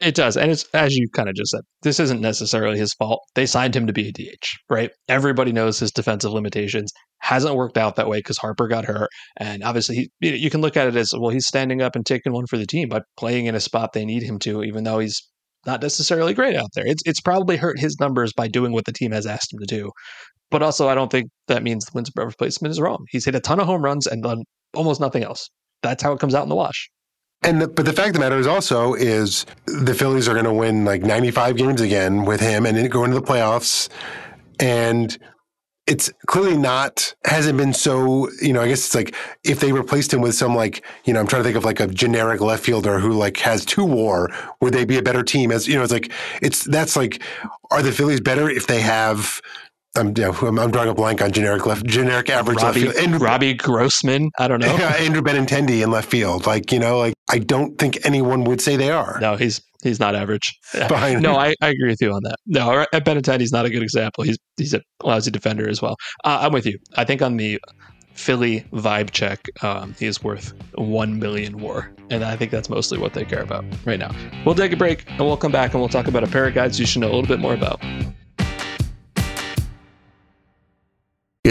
[0.00, 0.36] It does.
[0.36, 3.22] And it's as you kind of just said, this isn't necessarily his fault.
[3.36, 4.90] They signed him to be a DH, right?
[5.08, 6.92] Everybody knows his defensive limitations.
[7.20, 9.10] Hasn't worked out that way because Harper got hurt.
[9.36, 12.32] And obviously, he, you can look at it as well, he's standing up and taking
[12.32, 14.98] one for the team by playing in a spot they need him to, even though
[14.98, 15.22] he's
[15.66, 16.86] not necessarily great out there.
[16.86, 19.66] It's, it's probably hurt his numbers by doing what the team has asked him to
[19.66, 19.90] do.
[20.50, 23.06] But also, I don't think that means the wins above replacement is wrong.
[23.10, 24.44] He's hit a ton of home runs and done
[24.74, 25.48] almost nothing else.
[25.82, 26.90] That's how it comes out in the wash.
[27.42, 30.44] And the, but the fact of the matter is also is the Phillies are going
[30.44, 33.88] to win like 95 games again with him and then go into the playoffs.
[34.60, 35.18] And
[35.86, 39.14] it's clearly not hasn't been so you know i guess it's like
[39.44, 41.80] if they replaced him with some like you know i'm trying to think of like
[41.80, 45.50] a generic left fielder who like has two war would they be a better team
[45.50, 47.22] as you know it's like it's that's like
[47.70, 49.40] are the phillies better if they have
[49.94, 52.96] um, I'm, yeah, I'm, I'm, drawing a blank on generic left, generic average Robbie, left
[52.96, 53.04] field.
[53.04, 54.30] Andrew, Robbie Grossman.
[54.38, 54.74] I don't know.
[54.74, 56.46] Yeah, Andrew Benintendi in left field.
[56.46, 59.18] Like you know, like I don't think anyone would say they are.
[59.20, 60.54] No, he's he's not average.
[60.88, 62.36] Behind no, I, I agree with you on that.
[62.46, 64.24] No, Benintendi's not a good example.
[64.24, 65.96] He's he's a lousy defender as well.
[66.24, 66.78] Uh, I'm with you.
[66.96, 67.60] I think on the
[68.14, 72.98] Philly vibe check, um, he is worth one million war, and I think that's mostly
[72.98, 74.14] what they care about right now.
[74.44, 76.54] We'll take a break and we'll come back and we'll talk about a pair of
[76.54, 77.82] guys you should know a little bit more about.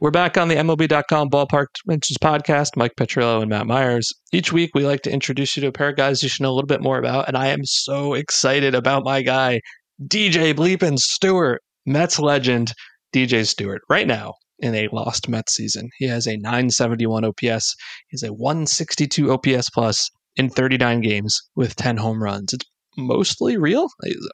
[0.00, 2.74] We're back on the MLB.com Ballpark Dimensions podcast.
[2.74, 4.10] Mike Petriello and Matt Meyers.
[4.32, 6.50] Each week, we like to introduce you to a pair of guys you should know
[6.50, 7.28] a little bit more about.
[7.28, 9.60] And I am so excited about my guy,
[10.02, 12.72] DJ Bleepin Stewart, Mets legend,
[13.14, 13.82] DJ Stewart.
[13.90, 17.76] Right now, in a lost Mets season, he has a 971 OPS.
[18.08, 22.54] He's a 162 OPS plus in 39 games with 10 home runs.
[22.54, 22.64] It's
[23.00, 23.88] mostly real.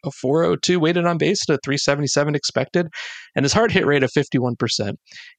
[0.04, 2.88] A 402 weighted on base to 377 expected,
[3.34, 4.94] and his hard hit rate of 51%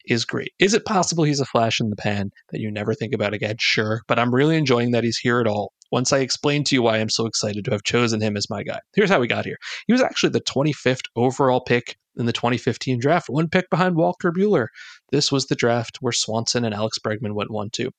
[0.06, 0.52] is great.
[0.60, 3.56] Is it possible he's a flash in the pan that you never think about again?
[3.60, 5.74] Sure, but I'm really enjoying that he's here at all.
[5.92, 8.64] Once I explain to you why I'm so excited to have chosen him as my
[8.64, 8.80] guy.
[8.94, 9.58] Here's how we got here.
[9.88, 14.32] He was actually the 25th overall pick in the 2015 draft, one pick behind Walker
[14.32, 14.68] Buehler.
[15.12, 17.90] This was the draft where Swanson and Alex Bregman went 1 2.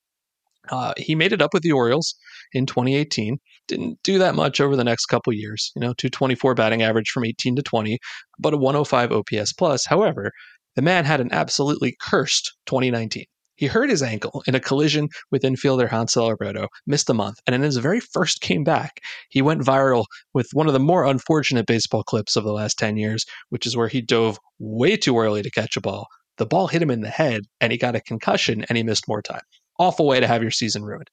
[0.70, 2.14] Uh, he made it up with the Orioles
[2.52, 3.38] in 2018.
[3.66, 5.72] Didn't do that much over the next couple years.
[5.76, 7.98] You know, 224 batting average from 18 to 20,
[8.38, 9.86] but a 105 OPS plus.
[9.86, 10.32] However,
[10.76, 13.24] the man had an absolutely cursed 2019.
[13.56, 17.56] He hurt his ankle in a collision with infielder Hanser Alberto, missed a month, and
[17.56, 19.00] in his very first came back,
[19.30, 22.96] he went viral with one of the more unfortunate baseball clips of the last 10
[22.96, 26.06] years, which is where he dove way too early to catch a ball.
[26.36, 29.08] The ball hit him in the head, and he got a concussion, and he missed
[29.08, 29.42] more time
[29.78, 31.08] awful way to have your season ruined.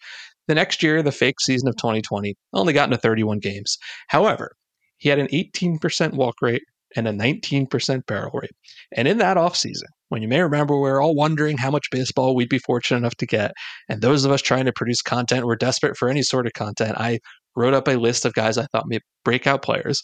[0.48, 3.78] The next year, the fake season of 2020, only got into 31 games.
[4.08, 4.52] However,
[4.98, 6.64] he had an 18% walk rate
[6.96, 8.52] and a 19% barrel rate.
[8.96, 12.36] And in that offseason, when you may remember, we are all wondering how much baseball
[12.36, 13.54] we'd be fortunate enough to get.
[13.90, 16.96] And those of us trying to produce content were desperate for any sort of content.
[16.98, 17.20] I
[17.56, 20.02] wrote up a list of guys I thought may breakout players.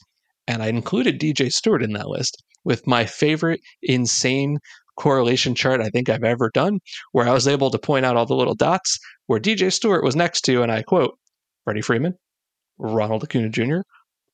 [0.48, 4.58] And I included DJ Stewart in that list with my favorite insane
[5.02, 6.80] correlation chart I think I've ever done,
[7.12, 10.16] where I was able to point out all the little dots where DJ Stewart was
[10.16, 11.18] next to, and I quote,
[11.64, 12.14] Freddie Freeman,
[12.78, 13.80] Ronald Acuna Jr.,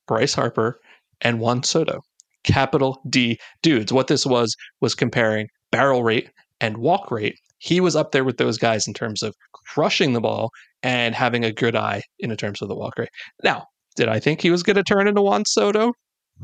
[0.06, 0.78] Bryce Harper,
[1.22, 2.02] and Juan Soto.
[2.44, 3.92] Capital D dudes.
[3.92, 7.34] What this was was comparing barrel rate and walk rate.
[7.58, 9.34] He was up there with those guys in terms of
[9.66, 10.50] crushing the ball
[10.82, 13.08] and having a good eye in terms of the walk rate.
[13.42, 13.64] Now,
[13.96, 15.92] did I think he was going to turn into Juan Soto?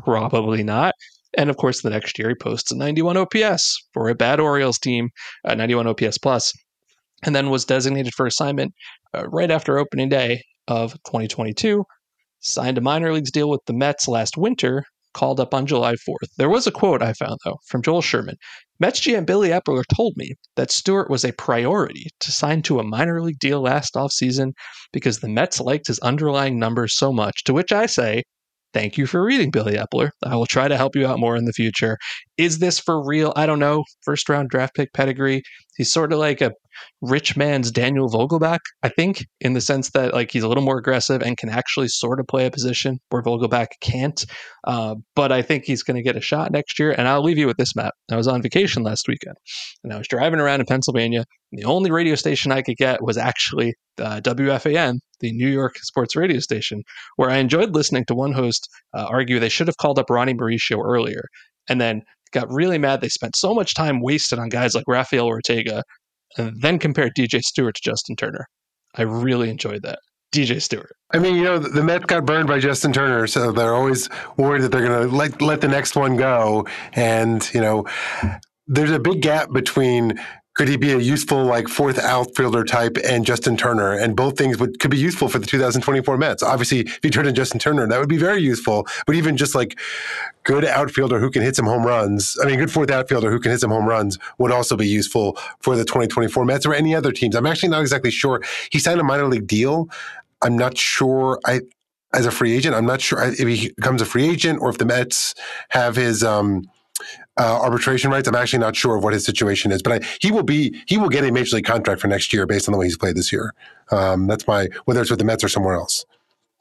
[0.04, 0.94] Probably not.
[1.37, 4.79] And of course, the next year he posts a 91 OPS for a bad Orioles
[4.79, 5.11] team,
[5.44, 6.53] a 91 OPS plus,
[7.23, 8.75] and then was designated for assignment
[9.14, 11.85] uh, right after opening day of 2022.
[12.40, 16.29] Signed a minor leagues deal with the Mets last winter, called up on July 4th.
[16.37, 18.37] There was a quote I found, though, from Joel Sherman.
[18.81, 22.85] Mets GM Billy Eppler told me that Stewart was a priority to sign to a
[22.85, 24.53] minor league deal last offseason
[24.92, 28.25] because the Mets liked his underlying numbers so much, to which I say,
[28.74, 30.10] Thank you for reading, Billy Eppler.
[30.24, 31.96] I will try to help you out more in the future.
[32.37, 33.32] Is this for real?
[33.37, 33.84] I don't know.
[34.02, 35.42] First round draft pick pedigree.
[35.76, 36.52] He's sort of like a
[37.02, 40.78] rich man's Daniel Vogelbach, I think, in the sense that like he's a little more
[40.78, 44.24] aggressive and can actually sort of play a position where Vogelbach can't.
[44.66, 46.92] Uh, but I think he's going to get a shot next year.
[46.92, 47.94] And I'll leave you with this, Matt.
[48.10, 49.37] I was on vacation last weekend,
[49.82, 51.24] and I was driving around in Pennsylvania.
[51.52, 56.16] the only radio station I could get was actually uh, WFAN, the New York sports
[56.16, 56.82] radio station,
[57.16, 60.34] where I enjoyed listening to one host uh, argue they should have called up Ronnie
[60.34, 61.24] Mauricio earlier,
[61.68, 62.02] and then
[62.35, 65.83] got really mad they spent so much time wasted on guys like Rafael Ortega
[66.37, 68.47] and then compared DJ Stewart to Justin Turner.
[68.97, 69.99] I really enjoyed that.
[70.33, 70.92] DJ Stewart.
[71.12, 74.62] I mean, you know, the Mets got burned by Justin Turner, so they're always worried
[74.62, 76.66] that they're going to let let the next one go.
[76.92, 77.87] And you know,
[78.66, 80.20] there's a big gap between
[80.55, 83.93] could he be a useful like fourth outfielder type and Justin Turner?
[83.93, 86.43] And both things would could be useful for the 2024 Mets.
[86.43, 88.87] Obviously, if he turned to Justin Turner, that would be very useful.
[89.07, 89.79] But even just like
[90.45, 93.51] good outfielder who can hit some home runs, I mean, good fourth outfielder who can
[93.51, 97.11] hit some home runs would also be useful for the 2024 Mets or any other
[97.11, 97.35] teams.
[97.35, 98.40] I'm actually not exactly sure.
[98.71, 99.88] He signed a minor league deal.
[100.40, 101.40] I'm not sure.
[101.45, 101.62] I
[102.12, 104.79] as a free agent, I'm not sure if he becomes a free agent or if
[104.79, 105.35] the Mets
[105.71, 106.23] have his.
[106.23, 106.64] Um,
[107.38, 108.29] uh, arbitration rights.
[108.29, 110.99] I'm actually not sure of what his situation is, but I, he will be he
[110.99, 113.16] will get a major league contract for next year based on the way he's played
[113.16, 113.55] this year.
[113.90, 116.05] Um, that's my whether it's with the Mets or somewhere else.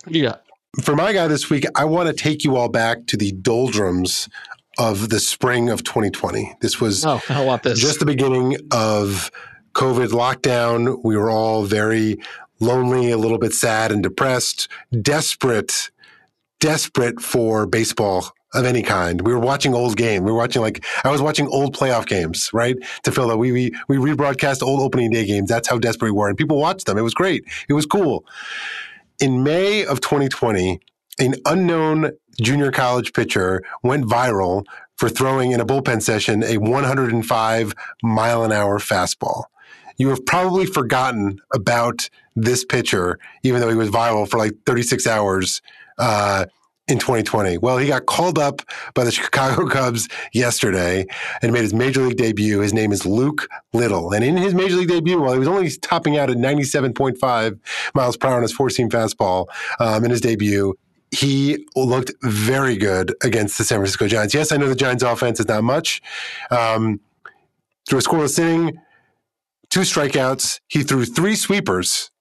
[0.08, 0.38] Yeah.
[0.82, 4.28] For my guy this week, I want to take you all back to the doldrums
[4.80, 6.56] of the spring of 2020.
[6.62, 7.80] This was oh, I want this.
[7.80, 9.30] just the beginning of
[9.74, 11.00] COVID lockdown.
[11.04, 12.18] We were all very
[12.60, 14.68] lonely, a little bit sad and depressed,
[15.02, 15.92] desperate,
[16.60, 19.22] desperate for baseball of any kind.
[19.22, 20.24] We were watching old game.
[20.24, 22.76] We were watching like I was watching old playoff games, right?
[23.04, 25.50] To fill that we we we rebroadcast old opening day games.
[25.50, 26.98] That's how desperate we were, and people watched them.
[26.98, 27.46] It was great.
[27.68, 28.26] It was cool.
[29.20, 30.80] In May of 2020,
[31.20, 34.66] an unknown junior college pitcher went viral
[34.98, 37.74] for throwing in a bullpen session a 105
[38.04, 39.44] mile an hour fastball.
[39.98, 45.06] You have probably forgotten about this pitcher, even though he was viral for like 36
[45.06, 45.62] hours.
[45.98, 46.46] Uh,
[46.88, 47.58] in 2020?
[47.60, 48.62] Well, he got called up
[48.94, 51.06] by the Chicago Cubs yesterday
[51.42, 52.60] and made his major league debut.
[52.60, 54.14] His name is Luke Little.
[54.14, 57.60] And in his major league debut, while he was only topping out at 97.5
[57.96, 59.48] miles per hour on his four seam fastball
[59.80, 60.76] um, in his debut,
[61.12, 64.34] he looked very good against the San Francisco Giants.
[64.34, 66.02] Yes, I know the Giants offense is not much.
[66.50, 67.00] Um,
[67.88, 68.80] through a scoreless inning,
[69.70, 70.60] two strikeouts.
[70.68, 72.12] He threw three sweepers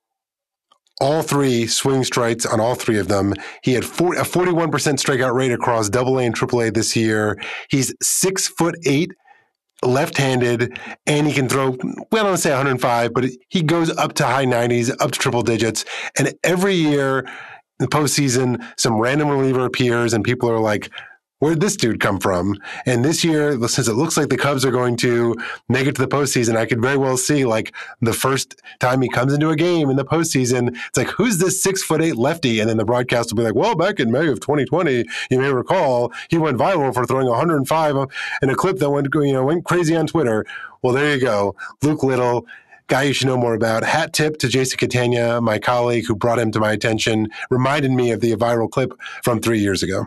[1.02, 3.34] all three swing strikes on all three of them.
[3.64, 6.94] He had 40, a 41% strikeout rate across double A AA and triple A this
[6.94, 7.36] year.
[7.68, 9.10] He's six foot eight,
[9.82, 11.76] left-handed, and he can throw,
[12.12, 15.42] well, I don't say 105, but he goes up to high 90s, up to triple
[15.42, 15.84] digits.
[16.16, 17.26] And every year in
[17.80, 20.88] the postseason, some random reliever appears and people are like,
[21.42, 22.56] where'd this dude come from?
[22.86, 25.34] And this year, since it looks like the Cubs are going to
[25.68, 29.08] make it to the postseason, I could very well see like the first time he
[29.08, 32.60] comes into a game in the postseason, it's like, who's this six foot eight lefty?
[32.60, 35.52] And then the broadcast will be like, well, back in May of 2020, you may
[35.52, 37.96] recall he went viral for throwing 105
[38.40, 40.46] in a clip that went, you know, went crazy on Twitter.
[40.80, 41.56] Well, there you go.
[41.82, 42.46] Luke Little,
[42.86, 43.82] guy you should know more about.
[43.82, 48.12] Hat tip to Jason Catania, my colleague who brought him to my attention, reminded me
[48.12, 48.92] of the viral clip
[49.24, 50.06] from three years ago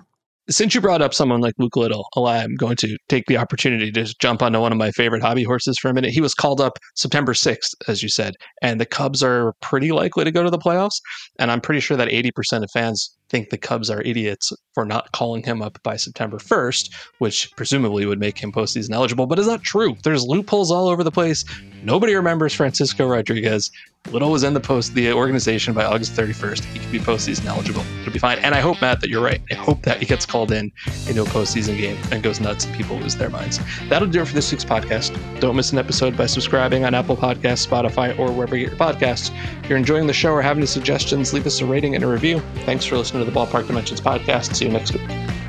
[0.49, 4.13] since you brought up someone like Luke Little, I'm going to take the opportunity to
[4.19, 6.11] jump onto one of my favorite hobby horses for a minute.
[6.11, 10.23] He was called up September 6th, as you said, and the Cubs are pretty likely
[10.23, 10.99] to go to the playoffs.
[11.39, 15.11] And I'm pretty sure that 80% of fans think the Cubs are idiots for not
[15.11, 19.47] calling him up by September 1st, which presumably would make him postseason eligible, but is
[19.47, 19.95] not true.
[20.03, 21.43] There's loopholes all over the place.
[21.86, 23.69] Nobody remembers Francisco Rodriguez.
[24.11, 26.63] Little was in the post the organization by August 31st.
[26.65, 27.83] He could be postseason eligible.
[28.01, 28.39] It'll be fine.
[28.39, 29.39] And I hope, Matt, that you're right.
[29.51, 30.71] I hope that he gets called in
[31.07, 33.59] into a postseason game and goes nuts and people lose their minds.
[33.88, 35.15] That'll do it for this week's podcast.
[35.39, 38.79] Don't miss an episode by subscribing on Apple Podcasts, Spotify, or wherever you get your
[38.79, 39.31] podcasts.
[39.63, 42.07] If you're enjoying the show or have any suggestions, leave us a rating and a
[42.07, 42.39] review.
[42.65, 44.55] Thanks for listening to the Ballpark Dimensions podcast.
[44.55, 45.44] See you next week.